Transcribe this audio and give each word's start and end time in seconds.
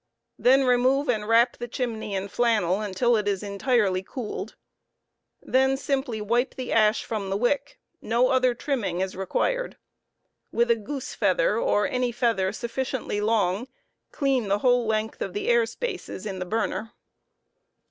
Then 0.39 0.63
remove 0.63 1.07
and 1.09 1.27
wrap 1.27 1.57
the 1.57 1.67
chimney 1.67 2.13
fn 2.13 2.27
flannel 2.31 2.81
until 2.81 3.15
it 3.15 3.27
is 3.27 3.43
i" 3.43 3.47
entirely 3.47 4.01
cooled. 4.01 4.55
Then 5.43 5.77
simply 5.77 6.19
wipe 6.19 6.55
the 6.55 6.73
ash 6.73 7.03
from 7.03 7.29
the 7.29 7.37
wick 7.37 7.77
j 8.01 8.07
no 8.07 8.29
other 8.29 8.55
trimming 8.55 8.99
is 9.01 9.15
required; 9.15 9.77
With 10.51 10.71
a 10.71 10.75
goose 10.75 11.13
feather 11.13 11.59
or 11.59 11.87
any 11.87 12.11
feather 12.11 12.51
sufficiently 12.51 13.21
long, 13.21 13.67
clean 14.11 14.47
the 14.47 14.57
whole 14.65 14.87
length,. 14.87 15.21
of 15.21 15.33
the 15.33 15.47
air 15.49 15.67
spaces 15.67 16.25
iu 16.25 16.39
the 16.39 16.45
burner. 16.45 16.93